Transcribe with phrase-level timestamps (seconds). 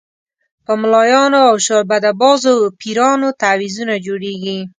[0.65, 4.57] په ملایانو او شعبده بازو پیرانو تعویضونه جوړېږي.